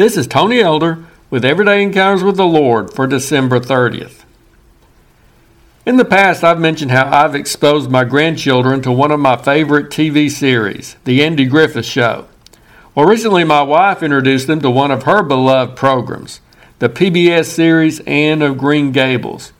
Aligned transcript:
This 0.00 0.16
is 0.16 0.26
Tony 0.26 0.60
Elder 0.60 1.04
with 1.28 1.44
Everyday 1.44 1.82
Encounters 1.82 2.24
with 2.24 2.38
the 2.38 2.46
Lord 2.46 2.90
for 2.90 3.06
December 3.06 3.60
30th. 3.60 4.24
In 5.84 5.98
the 5.98 6.06
past, 6.06 6.42
I've 6.42 6.58
mentioned 6.58 6.90
how 6.90 7.04
I've 7.14 7.34
exposed 7.34 7.90
my 7.90 8.04
grandchildren 8.04 8.80
to 8.80 8.92
one 8.92 9.10
of 9.10 9.20
my 9.20 9.36
favorite 9.36 9.90
TV 9.90 10.30
series, 10.30 10.96
The 11.04 11.22
Andy 11.22 11.44
Griffith 11.44 11.84
Show. 11.84 12.26
Well, 12.94 13.04
recently 13.04 13.44
my 13.44 13.60
wife 13.60 14.02
introduced 14.02 14.46
them 14.46 14.62
to 14.62 14.70
one 14.70 14.90
of 14.90 15.02
her 15.02 15.22
beloved 15.22 15.76
programs, 15.76 16.40
the 16.78 16.88
PBS 16.88 17.44
series 17.44 18.00
Anne 18.06 18.40
of 18.40 18.56
Green 18.56 18.92
Gables. 18.92 19.52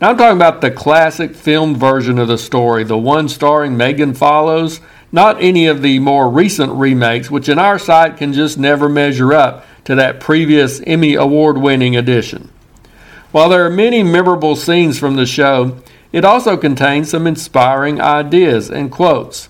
Now, 0.00 0.10
I'm 0.10 0.16
talking 0.16 0.38
about 0.38 0.60
the 0.60 0.70
classic 0.70 1.34
filmed 1.34 1.78
version 1.78 2.20
of 2.20 2.28
the 2.28 2.38
story, 2.38 2.84
the 2.84 2.96
one 2.96 3.28
starring 3.28 3.76
Megan 3.76 4.14
Follows, 4.14 4.80
not 5.10 5.42
any 5.42 5.66
of 5.66 5.82
the 5.82 5.98
more 5.98 6.30
recent 6.30 6.70
remakes, 6.74 7.28
which 7.28 7.48
in 7.48 7.58
our 7.58 7.76
sight 7.76 8.18
can 8.18 8.32
just 8.32 8.56
never 8.56 8.88
measure 8.88 9.32
up 9.32 9.66
to 9.84 9.94
that 9.94 10.20
previous 10.20 10.80
Emmy 10.86 11.14
Award 11.14 11.58
winning 11.58 11.96
edition. 11.96 12.50
While 13.32 13.48
there 13.48 13.64
are 13.64 13.70
many 13.70 14.02
memorable 14.02 14.56
scenes 14.56 14.98
from 14.98 15.16
the 15.16 15.26
show, 15.26 15.76
it 16.12 16.24
also 16.24 16.56
contains 16.56 17.10
some 17.10 17.26
inspiring 17.26 18.00
ideas 18.00 18.70
and 18.70 18.90
quotes. 18.90 19.48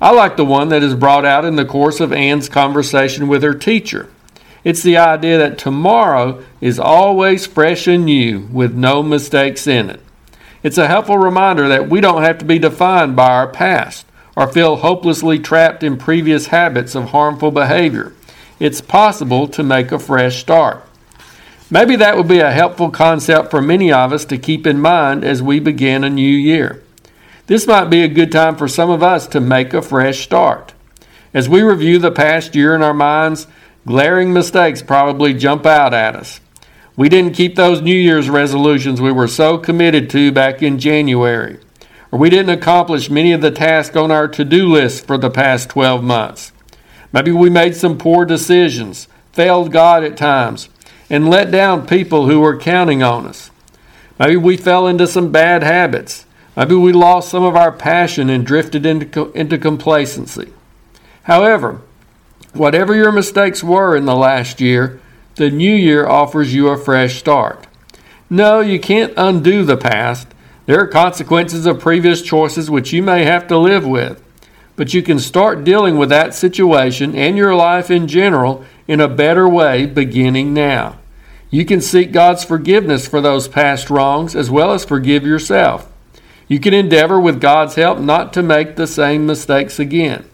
I 0.00 0.10
like 0.10 0.36
the 0.36 0.44
one 0.44 0.70
that 0.70 0.82
is 0.82 0.94
brought 0.94 1.24
out 1.24 1.44
in 1.44 1.56
the 1.56 1.64
course 1.64 2.00
of 2.00 2.12
Anne's 2.12 2.48
conversation 2.48 3.28
with 3.28 3.42
her 3.42 3.54
teacher. 3.54 4.08
It's 4.64 4.82
the 4.82 4.96
idea 4.96 5.38
that 5.38 5.58
tomorrow 5.58 6.42
is 6.60 6.78
always 6.78 7.46
fresh 7.46 7.86
and 7.86 8.04
new 8.04 8.48
with 8.52 8.74
no 8.74 9.02
mistakes 9.02 9.66
in 9.66 9.90
it. 9.90 10.00
It's 10.62 10.78
a 10.78 10.88
helpful 10.88 11.18
reminder 11.18 11.68
that 11.68 11.88
we 11.88 12.00
don't 12.00 12.22
have 12.22 12.38
to 12.38 12.44
be 12.44 12.58
defined 12.58 13.16
by 13.16 13.30
our 13.30 13.48
past 13.48 14.06
or 14.36 14.46
feel 14.50 14.76
hopelessly 14.76 15.38
trapped 15.38 15.82
in 15.82 15.96
previous 15.96 16.46
habits 16.46 16.94
of 16.94 17.10
harmful 17.10 17.50
behavior. 17.50 18.12
It's 18.62 18.80
possible 18.80 19.48
to 19.48 19.64
make 19.64 19.90
a 19.90 19.98
fresh 19.98 20.38
start. 20.40 20.86
Maybe 21.68 21.96
that 21.96 22.16
would 22.16 22.28
be 22.28 22.38
a 22.38 22.52
helpful 22.52 22.90
concept 22.90 23.50
for 23.50 23.60
many 23.60 23.90
of 23.90 24.12
us 24.12 24.24
to 24.26 24.38
keep 24.38 24.68
in 24.68 24.80
mind 24.80 25.24
as 25.24 25.42
we 25.42 25.58
begin 25.58 26.04
a 26.04 26.08
new 26.08 26.22
year. 26.22 26.80
This 27.48 27.66
might 27.66 27.90
be 27.90 28.04
a 28.04 28.08
good 28.08 28.30
time 28.30 28.54
for 28.54 28.68
some 28.68 28.88
of 28.88 29.02
us 29.02 29.26
to 29.26 29.40
make 29.40 29.74
a 29.74 29.82
fresh 29.82 30.20
start. 30.20 30.74
As 31.34 31.48
we 31.48 31.62
review 31.62 31.98
the 31.98 32.12
past 32.12 32.54
year 32.54 32.72
in 32.76 32.84
our 32.84 32.94
minds, 32.94 33.48
Glaring 33.84 34.32
mistakes 34.32 34.80
probably 34.80 35.34
jump 35.34 35.66
out 35.66 35.92
at 35.92 36.14
us. 36.14 36.38
We 36.94 37.08
didn't 37.08 37.34
keep 37.34 37.56
those 37.56 37.80
New 37.80 37.96
Year's 37.96 38.30
resolutions 38.30 39.00
we 39.00 39.10
were 39.10 39.26
so 39.26 39.58
committed 39.58 40.08
to 40.10 40.30
back 40.30 40.62
in 40.62 40.78
January, 40.78 41.58
or 42.12 42.20
we 42.20 42.30
didn't 42.30 42.56
accomplish 42.56 43.10
many 43.10 43.32
of 43.32 43.40
the 43.40 43.50
tasks 43.50 43.96
on 43.96 44.12
our 44.12 44.28
to 44.28 44.44
do 44.44 44.68
list 44.68 45.04
for 45.04 45.18
the 45.18 45.30
past 45.30 45.68
12 45.70 46.04
months. 46.04 46.51
Maybe 47.12 47.32
we 47.32 47.50
made 47.50 47.76
some 47.76 47.98
poor 47.98 48.24
decisions, 48.24 49.08
failed 49.32 49.72
God 49.72 50.04
at 50.04 50.16
times, 50.16 50.68
and 51.10 51.28
let 51.28 51.50
down 51.50 51.86
people 51.86 52.26
who 52.26 52.40
were 52.40 52.56
counting 52.56 53.02
on 53.02 53.26
us. 53.26 53.50
Maybe 54.18 54.36
we 54.36 54.56
fell 54.56 54.86
into 54.86 55.06
some 55.06 55.32
bad 55.32 55.62
habits. 55.62 56.26
Maybe 56.56 56.74
we 56.74 56.92
lost 56.92 57.30
some 57.30 57.42
of 57.42 57.56
our 57.56 57.72
passion 57.72 58.30
and 58.30 58.46
drifted 58.46 58.86
into, 58.86 59.32
into 59.32 59.58
complacency. 59.58 60.52
However, 61.24 61.80
Whatever 62.52 62.94
your 62.94 63.12
mistakes 63.12 63.64
were 63.64 63.96
in 63.96 64.04
the 64.04 64.14
last 64.14 64.60
year, 64.60 65.00
the 65.36 65.50
new 65.50 65.74
year 65.74 66.06
offers 66.06 66.52
you 66.52 66.68
a 66.68 66.76
fresh 66.76 67.18
start. 67.18 67.66
No, 68.28 68.60
you 68.60 68.78
can't 68.78 69.14
undo 69.16 69.64
the 69.64 69.78
past. 69.78 70.28
There 70.66 70.78
are 70.80 70.86
consequences 70.86 71.64
of 71.64 71.80
previous 71.80 72.20
choices 72.20 72.70
which 72.70 72.92
you 72.92 73.02
may 73.02 73.24
have 73.24 73.48
to 73.48 73.56
live 73.56 73.86
with. 73.86 74.22
But 74.76 74.94
you 74.94 75.02
can 75.02 75.18
start 75.18 75.64
dealing 75.64 75.98
with 75.98 76.08
that 76.08 76.34
situation 76.34 77.14
and 77.14 77.36
your 77.36 77.54
life 77.54 77.90
in 77.90 78.08
general 78.08 78.64
in 78.88 79.00
a 79.00 79.08
better 79.08 79.48
way 79.48 79.86
beginning 79.86 80.54
now. 80.54 80.98
You 81.50 81.66
can 81.66 81.82
seek 81.82 82.12
God's 82.12 82.44
forgiveness 82.44 83.06
for 83.06 83.20
those 83.20 83.46
past 83.46 83.90
wrongs 83.90 84.34
as 84.34 84.50
well 84.50 84.72
as 84.72 84.84
forgive 84.84 85.26
yourself. 85.26 85.92
You 86.48 86.58
can 86.58 86.72
endeavor 86.72 87.20
with 87.20 87.40
God's 87.40 87.74
help 87.74 87.98
not 87.98 88.32
to 88.32 88.42
make 88.42 88.76
the 88.76 88.86
same 88.86 89.26
mistakes 89.26 89.78
again. 89.78 90.24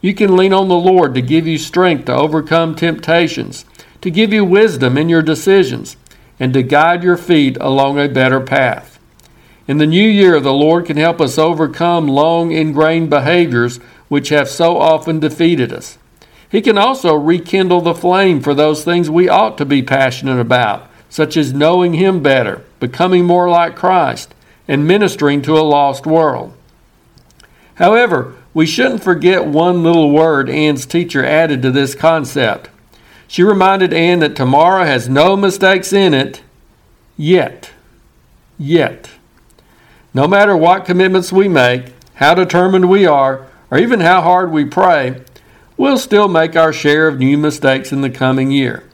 You 0.00 0.14
can 0.14 0.36
lean 0.36 0.52
on 0.52 0.68
the 0.68 0.74
Lord 0.74 1.14
to 1.14 1.22
give 1.22 1.46
you 1.46 1.58
strength 1.58 2.06
to 2.06 2.14
overcome 2.14 2.74
temptations, 2.74 3.64
to 4.00 4.10
give 4.10 4.32
you 4.32 4.44
wisdom 4.44 4.98
in 4.98 5.08
your 5.08 5.22
decisions, 5.22 5.96
and 6.38 6.52
to 6.52 6.62
guide 6.62 7.02
your 7.02 7.16
feet 7.16 7.56
along 7.60 7.98
a 7.98 8.08
better 8.08 8.40
path. 8.40 8.93
In 9.66 9.78
the 9.78 9.86
new 9.86 10.06
year, 10.06 10.40
the 10.40 10.52
Lord 10.52 10.86
can 10.86 10.98
help 10.98 11.20
us 11.20 11.38
overcome 11.38 12.06
long 12.06 12.52
ingrained 12.52 13.08
behaviors 13.08 13.78
which 14.08 14.28
have 14.28 14.48
so 14.48 14.78
often 14.78 15.20
defeated 15.20 15.72
us. 15.72 15.96
He 16.50 16.60
can 16.60 16.76
also 16.76 17.14
rekindle 17.14 17.80
the 17.80 17.94
flame 17.94 18.40
for 18.40 18.54
those 18.54 18.84
things 18.84 19.08
we 19.08 19.28
ought 19.28 19.56
to 19.58 19.64
be 19.64 19.82
passionate 19.82 20.38
about, 20.38 20.88
such 21.08 21.36
as 21.36 21.54
knowing 21.54 21.94
Him 21.94 22.22
better, 22.22 22.62
becoming 22.78 23.24
more 23.24 23.48
like 23.48 23.74
Christ, 23.74 24.34
and 24.68 24.86
ministering 24.86 25.40
to 25.42 25.56
a 25.56 25.64
lost 25.64 26.06
world. 26.06 26.52
However, 27.76 28.34
we 28.52 28.66
shouldn't 28.66 29.02
forget 29.02 29.46
one 29.46 29.82
little 29.82 30.10
word 30.10 30.48
Anne's 30.48 30.86
teacher 30.86 31.24
added 31.24 31.62
to 31.62 31.72
this 31.72 31.94
concept. 31.94 32.68
She 33.26 33.42
reminded 33.42 33.92
Anne 33.92 34.20
that 34.20 34.36
tomorrow 34.36 34.84
has 34.84 35.08
no 35.08 35.36
mistakes 35.36 35.92
in 35.92 36.14
it 36.14 36.42
yet. 37.16 37.72
Yet. 38.58 39.10
No 40.14 40.28
matter 40.28 40.56
what 40.56 40.84
commitments 40.84 41.32
we 41.32 41.48
make, 41.48 41.92
how 42.14 42.34
determined 42.34 42.88
we 42.88 43.04
are, 43.04 43.48
or 43.68 43.78
even 43.78 43.98
how 43.98 44.22
hard 44.22 44.52
we 44.52 44.64
pray, 44.64 45.22
we'll 45.76 45.98
still 45.98 46.28
make 46.28 46.54
our 46.54 46.72
share 46.72 47.08
of 47.08 47.18
new 47.18 47.36
mistakes 47.36 47.90
in 47.90 48.00
the 48.00 48.10
coming 48.10 48.52
year. 48.52 48.84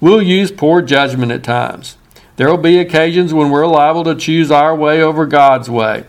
We'll 0.00 0.22
use 0.22 0.50
poor 0.50 0.80
judgment 0.80 1.32
at 1.32 1.44
times. 1.44 1.98
There 2.36 2.48
will 2.48 2.56
be 2.56 2.78
occasions 2.78 3.34
when 3.34 3.50
we're 3.50 3.66
liable 3.66 4.04
to 4.04 4.14
choose 4.14 4.50
our 4.50 4.74
way 4.74 5.02
over 5.02 5.26
God's 5.26 5.68
way. 5.68 6.04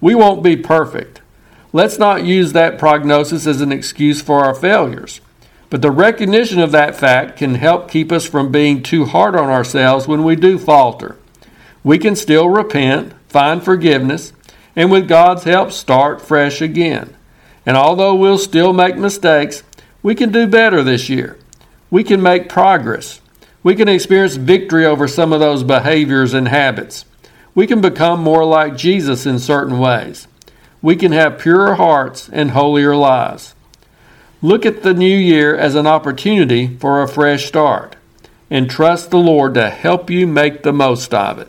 We 0.00 0.14
won't 0.14 0.42
be 0.42 0.56
perfect. 0.56 1.20
Let's 1.72 1.98
not 1.98 2.24
use 2.24 2.52
that 2.52 2.78
prognosis 2.78 3.46
as 3.46 3.60
an 3.60 3.72
excuse 3.72 4.22
for 4.22 4.42
our 4.42 4.54
failures. 4.54 5.20
But 5.70 5.82
the 5.82 5.90
recognition 5.90 6.60
of 6.60 6.72
that 6.72 6.96
fact 6.96 7.36
can 7.36 7.56
help 7.56 7.90
keep 7.90 8.10
us 8.10 8.26
from 8.26 8.50
being 8.50 8.82
too 8.82 9.04
hard 9.04 9.36
on 9.36 9.50
ourselves 9.50 10.08
when 10.08 10.24
we 10.24 10.34
do 10.34 10.58
falter. 10.58 11.16
We 11.84 11.98
can 11.98 12.16
still 12.16 12.48
repent, 12.48 13.12
find 13.28 13.62
forgiveness, 13.62 14.32
and 14.76 14.90
with 14.90 15.08
God's 15.08 15.44
help, 15.44 15.72
start 15.72 16.20
fresh 16.22 16.60
again. 16.60 17.16
And 17.66 17.76
although 17.76 18.14
we'll 18.14 18.38
still 18.38 18.72
make 18.72 18.96
mistakes, 18.96 19.62
we 20.02 20.14
can 20.14 20.30
do 20.30 20.46
better 20.46 20.82
this 20.82 21.08
year. 21.08 21.38
We 21.90 22.04
can 22.04 22.22
make 22.22 22.48
progress. 22.48 23.20
We 23.62 23.74
can 23.74 23.88
experience 23.88 24.36
victory 24.36 24.86
over 24.86 25.08
some 25.08 25.32
of 25.32 25.40
those 25.40 25.62
behaviors 25.62 26.34
and 26.34 26.48
habits. 26.48 27.04
We 27.54 27.66
can 27.66 27.80
become 27.80 28.20
more 28.22 28.44
like 28.44 28.76
Jesus 28.76 29.26
in 29.26 29.38
certain 29.38 29.78
ways 29.78 30.28
we 30.80 30.96
can 30.96 31.12
have 31.12 31.38
purer 31.38 31.74
hearts 31.74 32.28
and 32.32 32.52
holier 32.52 32.94
lives. 32.94 33.54
Look 34.40 34.64
at 34.64 34.82
the 34.82 34.94
new 34.94 35.16
year 35.16 35.56
as 35.56 35.74
an 35.74 35.86
opportunity 35.86 36.76
for 36.76 37.02
a 37.02 37.08
fresh 37.08 37.46
start 37.46 37.96
and 38.50 38.70
trust 38.70 39.10
the 39.10 39.18
Lord 39.18 39.54
to 39.54 39.68
help 39.68 40.08
you 40.08 40.26
make 40.26 40.62
the 40.62 40.72
most 40.72 41.12
of 41.12 41.38
it. 41.38 41.48